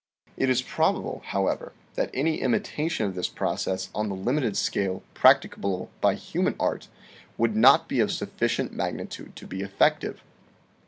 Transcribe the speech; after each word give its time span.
It 0.35 0.49
is 0.49 0.63
probable, 0.63 1.21
however, 1.27 1.73
that 1.93 2.09
any 2.11 2.41
imitation 2.41 3.05
of 3.05 3.13
this 3.13 3.27
process 3.29 3.91
on 3.93 4.09
the 4.09 4.15
limited 4.15 4.57
scale 4.57 5.03
practicable 5.13 5.91
by 6.01 6.15
human 6.15 6.55
art 6.59 6.87
would 7.37 7.55
not 7.55 7.87
be 7.87 7.99
of 7.99 8.11
sufficient 8.11 8.73
magnitude 8.73 9.35
to 9.35 9.45
be 9.45 9.61
effective. 9.61 10.23